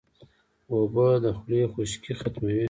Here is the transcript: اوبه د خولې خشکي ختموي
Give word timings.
اوبه 0.71 1.07
د 1.23 1.25
خولې 1.39 1.61
خشکي 1.73 2.13
ختموي 2.19 2.59